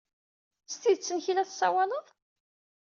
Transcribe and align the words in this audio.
S 0.71 0.73
tidet-nnek 0.81 1.25
ay 1.31 1.35
la 1.35 1.47
tessawaleḍ? 1.49 2.05